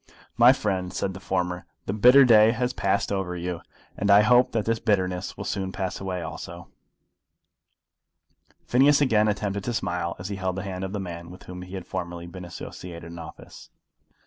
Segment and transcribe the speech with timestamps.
[0.35, 3.61] "My friend," said the former, "the bitter day has passed over you,
[3.95, 6.69] and I hope that the bitterness will soon pass away also."
[8.65, 11.61] Phineas again attempted to smile as he held the hand of the man with whom
[11.61, 13.69] he had formerly been associated in office.